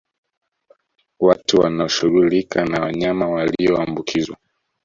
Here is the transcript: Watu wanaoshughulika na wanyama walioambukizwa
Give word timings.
Watu 1.19 1.59
wanaoshughulika 1.61 2.65
na 2.65 2.81
wanyama 2.81 3.27
walioambukizwa 3.29 4.37